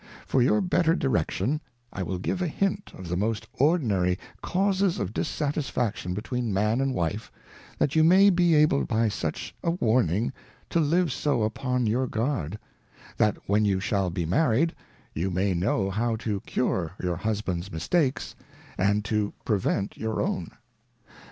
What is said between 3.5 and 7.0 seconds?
ordinary Causes of Dissatisfaction between Man and